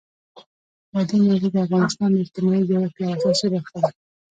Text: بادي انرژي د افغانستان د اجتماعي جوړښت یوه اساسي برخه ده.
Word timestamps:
بادي 0.93 1.13
انرژي 1.19 1.49
د 1.51 1.57
افغانستان 1.65 2.09
د 2.13 2.17
اجتماعي 2.23 2.63
جوړښت 2.69 2.97
یوه 3.01 3.13
اساسي 3.15 3.47
برخه 3.53 3.77
ده. 3.83 3.89